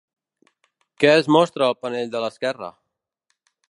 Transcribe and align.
Què 1.03 1.11
es 1.19 1.29
mostra 1.37 1.69
al 1.69 1.79
panell 1.85 2.13
de 2.17 2.25
l'esquerra? 2.25 2.75